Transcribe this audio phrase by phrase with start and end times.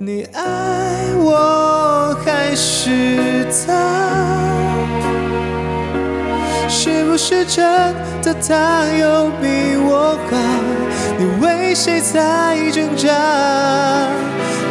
[0.00, 3.74] 你爱我还是他？
[6.68, 7.66] 是不是真
[8.22, 10.36] 的他有比我好？
[11.18, 13.08] 你为谁在挣扎？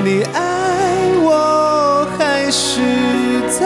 [0.02, 0.40] 你爱
[1.22, 3.66] 我还是他？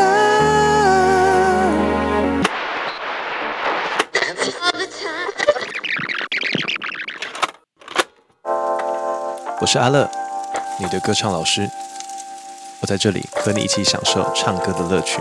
[9.59, 10.09] 我是阿乐，
[10.81, 11.69] 你的歌唱老师。
[12.81, 15.19] 我在这里和你一起享受唱歌的乐趣。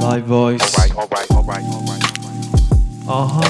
[0.00, 2.00] Live voice，Alright, alright, alright, alright,
[3.06, 3.12] alright.
[3.12, 3.42] 啊哈。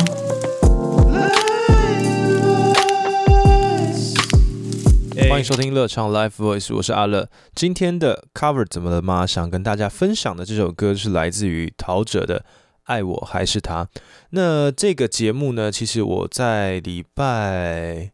[5.29, 7.29] 欢迎收听乐唱 Live Voice，我是阿乐。
[7.55, 9.25] 今天的 cover 怎么了吗？
[9.25, 12.41] 想跟大家分享的这首歌是来自于陶喆的
[12.85, 13.85] 《爱我还是他》。
[14.31, 18.11] 那这个节目呢，其实我在礼拜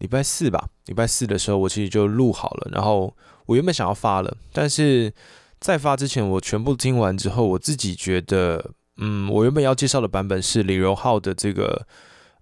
[0.00, 3.14] 礼拜四吧，礼拜四的时候我其实就录好了，然后
[3.46, 5.12] 我原本想要发了，但是
[5.60, 11.86] 在发之前，我全部听完之后，我自己觉得，嗯，我原本要介绍的版本是李荣浩的这个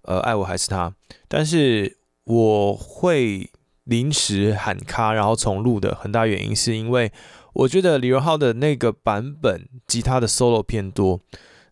[0.03, 0.89] 呃《爱我还是他》，
[1.27, 3.49] 但是我会
[3.83, 7.11] 临时喊卡，然后重录的很大原因是因为
[7.53, 11.19] 我觉得李荣浩的那个版本吉他的 solo 偏多。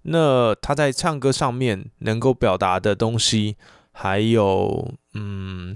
[0.10, 3.58] 那他在唱歌上面能够表达的东西，
[4.00, 5.76] 还有嗯，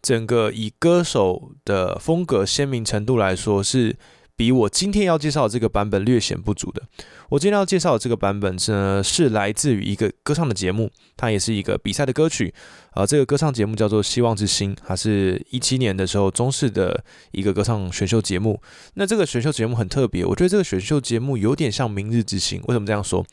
[0.00, 3.98] 整个以歌手的风格鲜明程度来说，是
[4.34, 6.84] 比我今天要介绍这个版本略显不足的。
[7.30, 12.54] 我今天要介绍的这个版本是呢，是来自于一个歌唱的节目，它也是一个比赛的歌曲。
[12.94, 18.58] 呃，这个歌唱节目叫做《希望之星》，它是一七年的时候中视的一个歌唱选秀节目。
[18.94, 22.60] 那这个选秀节目很特别，我觉得这个选秀节目有点像《明日之星》。
[22.66, 23.22] 为什么这样说？《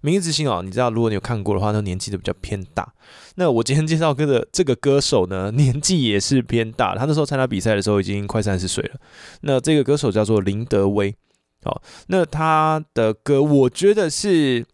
[0.00, 2.90] 明日之星》哦，你知道，如果你有看过的话，那年纪都比较偏大。
[3.34, 8.92] 那我今天介绍歌的这个歌手呢，年纪也是偏大，他那时候参加比赛的时候已经快三十岁了。
[9.42, 11.14] 那这个歌手叫做林德威。
[11.64, 14.66] 好，那他的歌，我觉得是，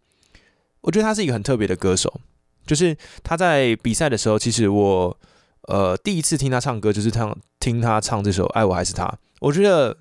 [0.81, 2.21] 我觉得他是一个很特别的歌手。
[2.67, 5.19] 就是他在比赛的时候，其实我
[5.63, 9.07] 呃第一次听他唱歌，就是唱听他唱这首《爱我还是他》。
[9.41, 9.97] 我觉得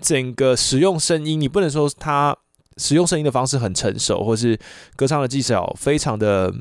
[0.00, 2.36] 整个使用声音，你不能说他
[2.78, 4.58] 使用声音的方式很成熟，或是
[4.96, 6.54] 歌唱的技巧非常的，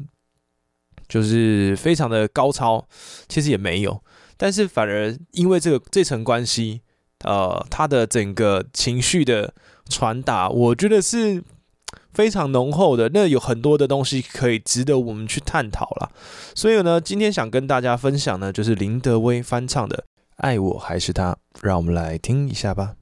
[1.07, 2.85] 就是非常的高超，
[3.29, 4.01] 其实也没有。
[4.35, 6.81] 但是反而因为这个这层关系，
[7.23, 9.53] 呃，他的整个情绪的
[9.89, 11.43] 传达，我觉得是
[12.13, 13.09] 非常浓厚的。
[13.13, 16.11] 那有很多的东西可以值得我们去探讨啦。
[16.53, 19.97] 所以呢，今天想跟大家分享呢，就是林德威翻唱的
[20.35, 22.96] 《爱我还是他》，让我们来听一下吧。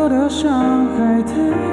[0.00, 1.69] 受的伤害太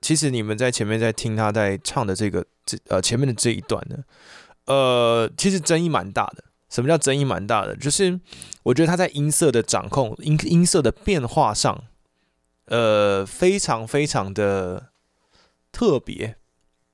[0.00, 3.96] 其实你们在前面在听他在唱的这个这呃前面的这一段呢，
[4.66, 6.44] 呃，其实争议蛮大的。
[6.70, 7.74] 什么叫争议蛮大的？
[7.74, 8.20] 就是
[8.62, 11.84] 我觉得他在音色的掌控、音音色的变化上，
[12.66, 14.90] 呃，非常非常的
[15.72, 16.36] 特别。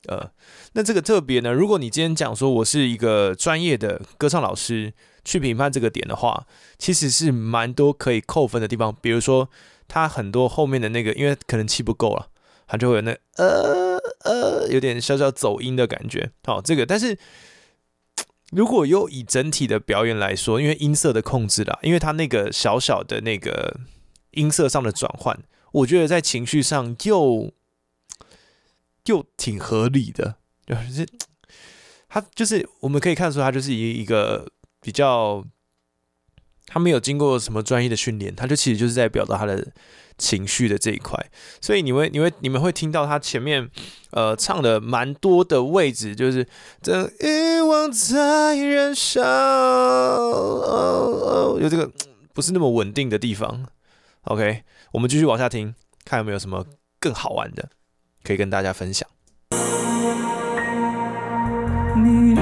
[0.06, 0.31] 呃，
[0.75, 4.93] 那这个特别呢，如果你今天讲说我是一个专业的歌唱老师
[5.25, 6.47] 去评判这个点的话，
[6.79, 8.94] 其实是蛮多可以扣分的地方。
[9.00, 9.49] 比如说，
[9.88, 12.29] 他很多后面的那个，因为可能气不够了，
[12.66, 16.31] 他就会有那呃呃，有点小小走音的感觉。
[16.44, 17.19] 好，这个但是。
[18.52, 23.81] 如果又以整体的表演来说，因为音色的控制啦，因为它那个小小的那个
[24.32, 25.37] 音色上的转换，
[25.72, 27.52] 我觉得在情绪上又
[29.06, 31.05] 又挺合理的，就是
[32.08, 34.49] 它就是我们可以看出它就是一一个
[34.81, 35.44] 比较
[36.66, 39.66] 他没有经过什么专业的训练，他就其实就是在表达他的
[40.19, 41.19] 情绪的这一块。
[41.61, 43.69] 所以你会，你会，你们会听到他前面
[44.11, 46.46] 呃唱的蛮多的位置，就是
[46.82, 51.90] 等欲望在燃烧，哦哦有这个
[52.32, 53.66] 不是那么稳定的地方。
[54.22, 54.62] OK，
[54.93, 55.75] 我们继续往下听，
[56.05, 56.64] 看有没有什么
[56.99, 57.69] 更好玩的
[58.22, 59.08] 可以跟大家分享。
[61.96, 62.34] 你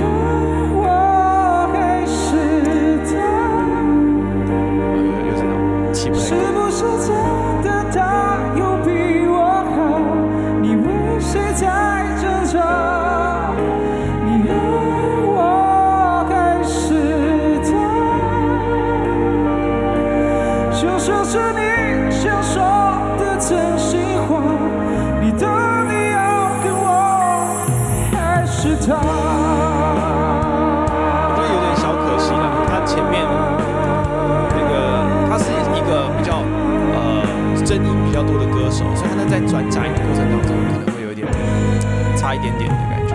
[42.33, 43.15] 差一点点的感觉。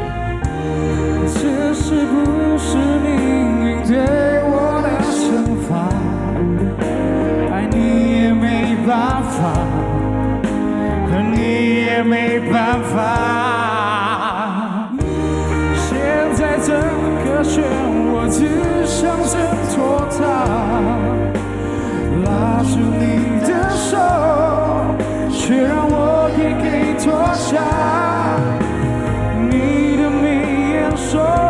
[1.26, 3.98] 这是不是命运对
[4.46, 4.54] 我
[4.84, 5.18] 的惩
[5.68, 5.70] 罚？
[7.52, 7.76] 爱你
[8.22, 9.38] 也没办法，
[11.10, 11.38] 恨你
[11.82, 12.96] 也没办法。
[15.76, 15.90] 现
[16.36, 16.70] 在整
[17.26, 17.62] 个漩
[18.12, 18.38] 涡只
[18.86, 19.34] 想挣
[19.74, 20.22] 脱它，
[22.24, 22.30] 拉
[22.64, 23.02] 住你
[23.48, 23.98] 的手，
[25.32, 26.66] 却让我给给
[27.04, 27.58] 脱下。
[31.14, 31.47] 眉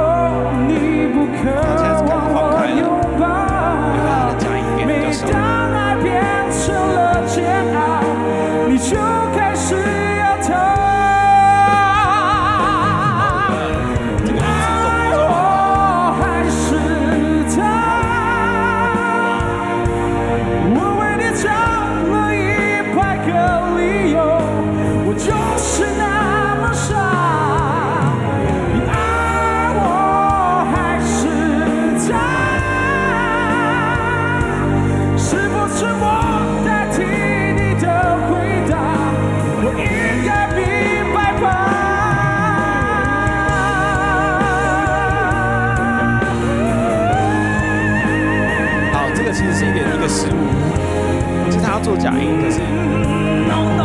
[51.98, 52.60] 假音，可是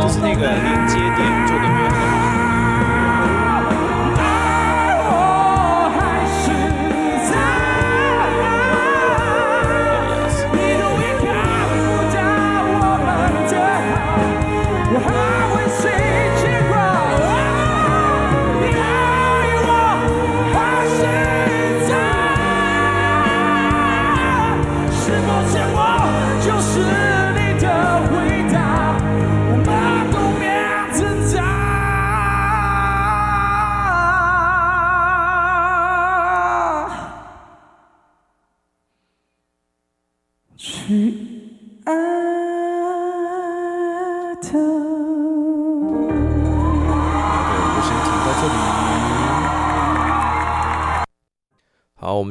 [0.03, 1.89] 就是那个连接点做的没有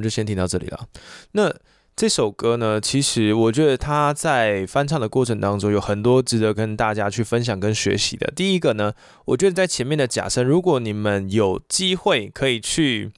[0.02, 0.88] 就先听到这里了。
[1.34, 1.54] 那
[1.96, 8.32] 这首歌呢，其实我觉得它在翻唱的过程当中有很多值得跟大家去分享跟学习的。
[8.36, 8.94] 第一个呢，
[9.26, 13.12] 我觉得在前面的假声，如果你们有机会可以去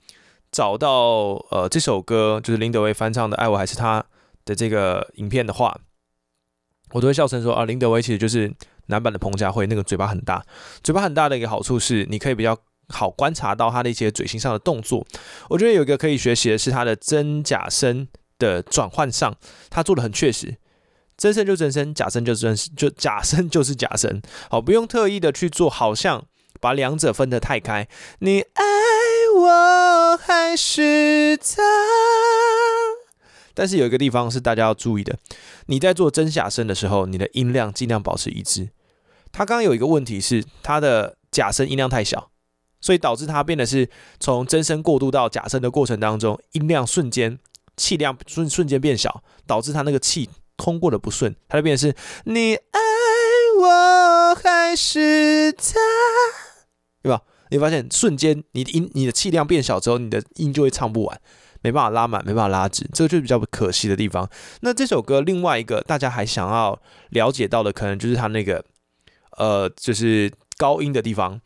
[0.51, 4.01] 找到呃这首歌，就是林德威翻唱的《爱我还是他》
[4.43, 5.79] 的这个影片的话，
[6.91, 8.51] 我都会笑称说啊，林德威其实就是
[8.87, 10.43] 男版的彭佳慧，那个嘴巴很大，
[10.83, 12.57] 嘴巴很大的一个好处是，你可以比较
[12.93, 15.05] 好观察到他的一些嘴型上的动作。
[15.49, 18.07] 我觉得有一个可以学习的是他的真假声
[18.37, 19.35] 的转换上，
[19.69, 20.57] 他做的很确实。
[21.15, 26.25] 真声就真声，假声就真就假声就是假声，好，不用特意的去做，好像
[26.59, 27.87] 把两者分得太开。
[28.19, 28.63] 你爱
[29.37, 31.61] 我还是他？
[33.53, 35.19] 但是有一个地方是大家要注意的，
[35.67, 38.69] 你在做真假声的时候，你的音量尽量保持一致。
[39.31, 42.31] 他刚刚有一个问题是，他的假声音量太小，
[42.83, 47.39] 所以导致它变得是从真声过渡到假声的过程当中，音量瞬间
[47.77, 52.79] 气量瞬瞬间变小，导致它那个气通过的不顺，它就变成是你爱
[53.61, 55.79] 我还是他，
[57.01, 57.21] 对吧？
[57.51, 61.21] 你发现瞬间你的音你的气量变小之后，你的音就会唱不完。
[61.61, 64.29] 没办法拉满，没办法拉直，这个就是比较可惜的地方。
[64.59, 66.77] 那这首歌另外一个大家还想要
[67.11, 68.65] 了解到的，可能就是它那个
[69.37, 71.39] 呃，就是高音的地方。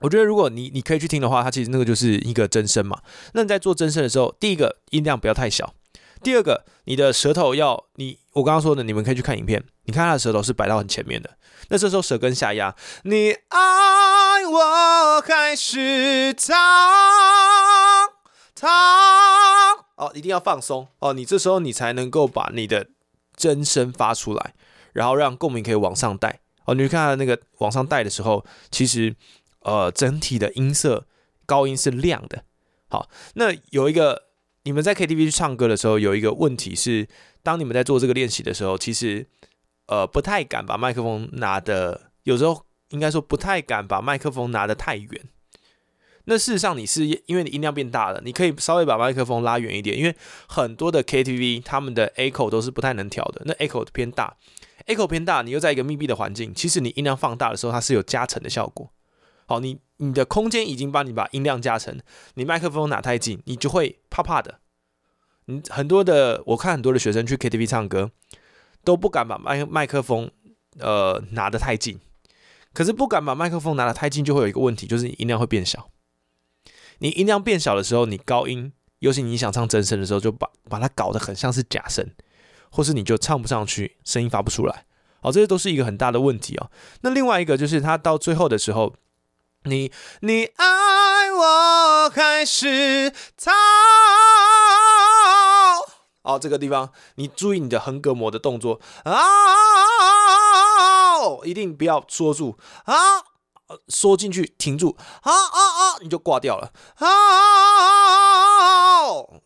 [0.00, 3.00] 我觉得如果你你可以去听的话，它其实那个就是一个真声嘛。
[3.32, 5.74] 那你在做真声的时候，第一个音量不要太小，
[6.22, 11.36] 第二个，你的舌头要你，我刚刚说的，你们可以去看影片，你看他的舌头是摆到很前面的，
[11.68, 18.08] 那这时候舌根下压，你爱我还是他？
[18.54, 22.88] 他哦，一定要放松哦，你这时候你才能够把你的
[23.36, 24.54] 真声发出来，
[24.92, 26.74] 然后让共鸣可以往上带哦。
[26.74, 29.14] 你去看它那个往上带的时候，其实
[29.68, 31.06] 呃整体的音色
[31.44, 32.44] 高音是亮的。
[32.88, 34.24] 好，那有一个
[34.62, 37.06] 你们在 KTV 去唱歌的时候，有一个问题是，
[37.42, 39.26] 当你们在做这个练习的时候，其实
[39.86, 45.08] 呃不太敢把麦克风拿的，有时候应该说不太敢把麦克风拿得太远。
[46.24, 50.14] 那事实上你是因为你音量变大了，你可以稍微把麦克风拉远一点，因为
[50.46, 54.36] 很多的 KTV 他们的 echo 都是不太能调的，那 echo 偏大
[54.86, 58.90] ，echo 偏大，你又在一个密闭的环境，其实你音量放大的时候，它是有加成的效果。
[59.48, 61.98] 好，你你的空间已经帮你把音量加成，
[62.34, 64.60] 你麦克风拿太近，你就会怕怕的。
[65.46, 68.10] 你很多的，我看很多的学生去 KTV 唱歌，
[68.84, 70.30] 都不敢把麦麦克风
[70.78, 71.98] 呃拿得太近，
[72.74, 75.88] 可是不敢把麦克风拿得太近，就会有一个问题，就是音量会变小。
[76.98, 82.06] 你音量变小的时候，你高音，尤其你想唱真声的时候，就把把它搞得很像是假声，
[82.70, 84.84] 或是你就唱不上去，声音发不出来。
[85.22, 86.70] 好，这些都是一个很大的问题哦。
[87.00, 88.94] 那另外一个就是，他到最后的时候，
[89.68, 93.52] 你你爱我还是他？
[96.22, 99.14] 哦，这个地方你注意你的横膈膜的动作啊，
[101.44, 102.94] 一定不要缩住啊。
[103.88, 105.98] 缩进去，停住，啊啊啊！
[106.00, 107.06] 你就挂掉了，啊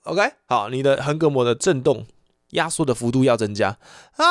[0.04, 2.06] ，OK，好，你的横膈膜的震动
[2.50, 3.78] 压缩的幅度要增加，
[4.14, 4.22] 啊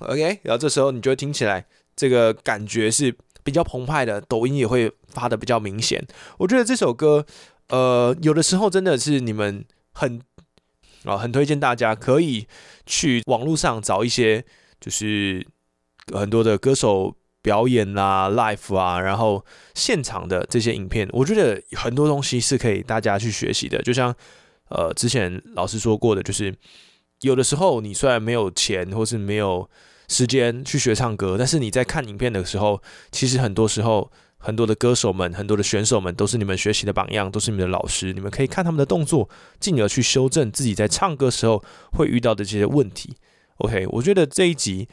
[0.00, 3.16] ，OK，然后这时候你就会听起来这个感觉是
[3.48, 6.06] 比较澎湃的，抖音也会发的比较明显。
[6.38, 7.24] 我觉得这首歌，
[7.68, 10.20] 呃，有的时候真的是你们很
[11.04, 12.46] 啊，很推荐大家可以
[12.84, 14.44] 去网络上找一些，
[14.80, 15.46] 就是
[16.12, 17.16] 很多的歌手。
[17.40, 23.80] 表演啦，live 啊，然后现场的这些影片，我觉得很多东西是可以大家去学习的。
[23.80, 24.14] 就像
[24.68, 26.52] 呃之前老师说过的，就是
[27.20, 29.70] 有的时候你虽然没有钱或是没有
[30.08, 38.12] 时间去学唱歌，但是你在看影片的时候，其实很多时候很多的歌手们、很多的选手们都是你们学习的榜样，都是你们的老师。
[38.12, 39.28] 你们可以看他们的动作，
[39.60, 41.62] 进而去修正自己在唱歌时候
[41.92, 43.14] 会遇到的这些问题。
[43.58, 44.88] OK，我觉得这一集，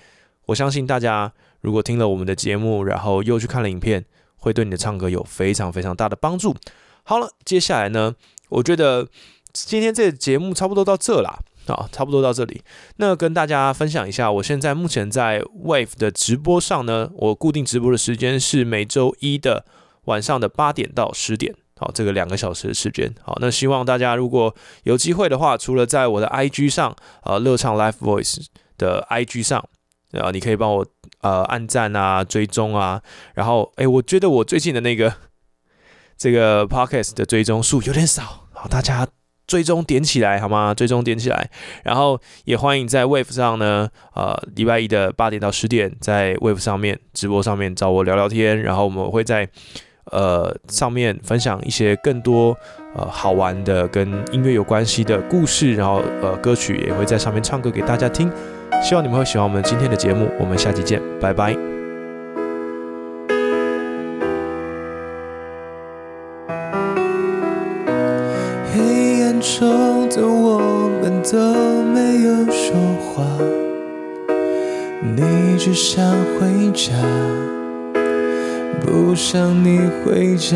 [0.47, 1.33] 我相信大家。
[1.61, 4.05] 如果听了我们的节目，然后又去看了影片，
[4.35, 6.55] 会对你的唱歌有非常非常大的帮助。
[7.01, 8.13] 好了，接下来呢，
[8.49, 9.07] 我觉得
[9.51, 11.39] 今天这节目差不多到这啦，
[11.73, 12.61] 啊，差不多到这里。
[12.97, 19.65] 那跟大家分享一下，我现在目前在 Wave 的直播上呢，我固定直播的时间是每周一的
[20.05, 23.13] 晚上的八点到十点，好，这个两个小时的时间。
[23.23, 28.45] 好，那希望大家如果有机会的话，除了在我的 IG 上，呃，乐唱 Live Voice
[28.77, 29.67] 的 IG 上。
[30.11, 30.85] 啊，你可以帮我
[31.19, 33.01] 呃按赞啊，追踪啊，
[33.33, 35.13] 然后哎，我觉得我最近的那个
[36.15, 39.05] 这个 podcast 的追踪数有点少，好，大家
[39.47, 40.73] 追踪点起来好吗？
[40.73, 41.49] 追踪点起来，
[41.83, 49.47] 然后也欢迎在 Wave 上呢，呃，礼拜一的八点到十点在 Wave 上面直播上面找我聊聊天，然后我们会在
[50.11, 52.57] 呃上面分享一些更多
[52.95, 58.31] 呃好玩的跟音乐有关系的故事，然后呃歌曲也会在上面唱歌给大家听。
[58.83, 61.74] 希望你们会喜欢我们今天的节目，我们下期见，拜拜。
[71.31, 71.39] 都
[71.81, 73.23] 没有说话，
[75.01, 76.05] 你只想
[76.35, 76.93] 回家，
[78.79, 80.55] 不想你回家。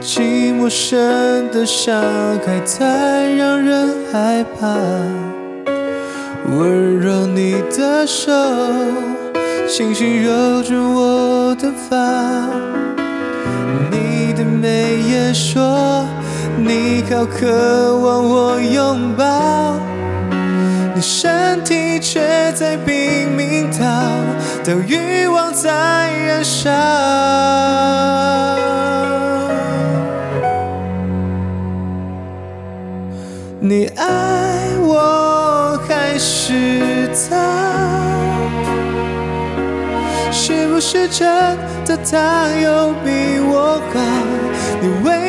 [0.00, 2.00] 寂寞深得像
[2.46, 4.78] 海太让人害怕。
[6.56, 8.32] 温柔你的手，
[9.66, 11.96] 轻轻揉着我的发。
[13.90, 16.06] 你的眉眼说，
[16.64, 19.78] 你好渴望我拥抱。
[20.94, 23.84] 你身体却在拼命逃，
[24.64, 26.70] 当欲望在燃烧。
[33.60, 34.04] 你爱
[34.80, 36.18] 我还。
[36.20, 37.36] 是他，
[40.32, 41.28] 是不是真
[41.86, 44.00] 的他有比我好？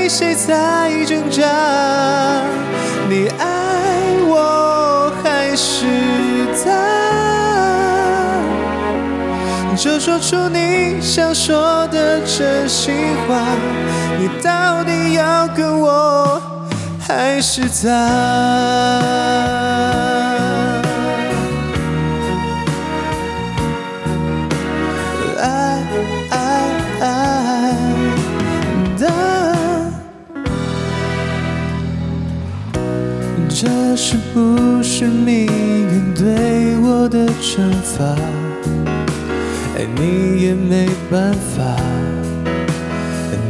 [0.10, 1.44] 谁在挣扎？
[3.08, 3.46] 你爱
[4.28, 5.86] 我还是
[6.66, 6.68] 他？
[9.78, 12.92] 就说出你想说的真心
[13.28, 13.39] 话，
[14.20, 16.42] 你到底要跟我？
[17.00, 19.59] 还是他？
[33.62, 38.06] 这是不是命运对我的惩罚？
[39.75, 41.75] 爱你也没办法，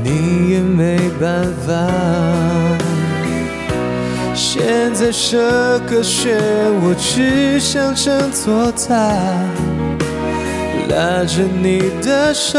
[0.04, 1.74] 你也没办法。
[4.34, 6.36] 现在这个漩
[6.82, 9.14] 涡，只想挣脱它。
[10.90, 12.58] 拉着你的手，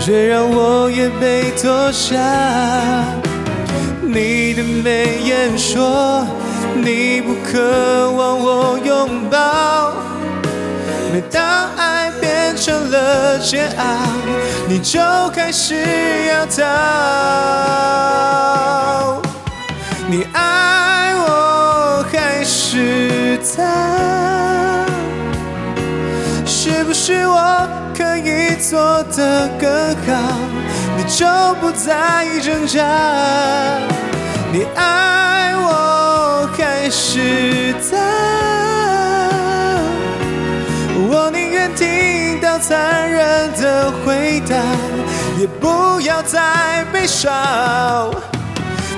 [0.00, 3.19] 却让我也被拖下。
[4.12, 6.26] 你的眉眼说，
[6.74, 9.92] 你不渴望我拥抱。
[11.12, 13.84] 每当爱变成了煎熬，
[14.68, 15.00] 你就
[15.32, 15.76] 开始
[16.28, 16.56] 要逃。
[20.08, 24.84] 你爱我还是他？
[26.44, 29.70] 是不是我可以做得更
[30.04, 30.12] 好，
[31.10, 31.26] 就
[31.60, 32.80] 不再挣扎？
[34.52, 37.98] 你爱我还是他？
[41.10, 44.54] 我宁愿听到残忍的回答，
[45.38, 47.30] 也不要再悲伤。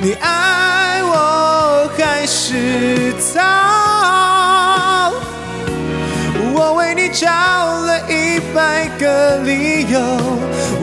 [0.00, 4.41] 你爱我还是他？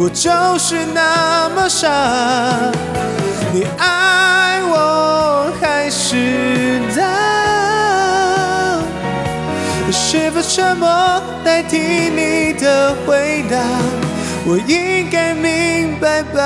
[0.02, 1.90] 我就是那么傻。
[3.52, 7.20] 你爱我还是他？
[9.92, 10.88] 是否沉默
[11.44, 13.58] 代替你的回答？
[14.46, 16.40] 我应该明白吧。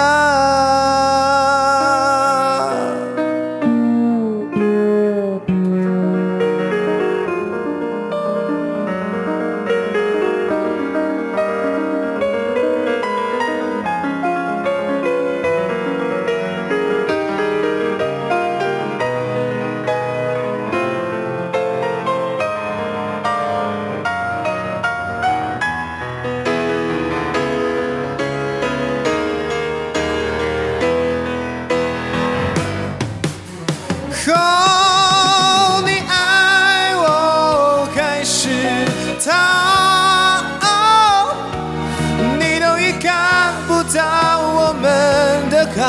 [45.75, 45.81] 靠，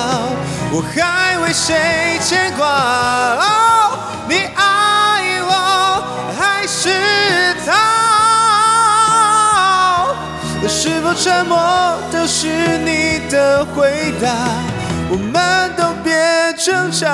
[0.73, 2.64] 我还为谁牵挂？
[4.29, 5.51] 你爱我
[6.38, 6.88] 还是
[7.64, 7.73] 他？
[10.66, 11.57] 是否沉默
[12.11, 14.29] 都是你的回答？
[15.11, 16.12] 我们都别
[16.59, 17.07] 挣扎，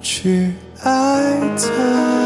[0.00, 0.54] 去
[0.84, 0.90] 爱
[1.56, 2.19] 他。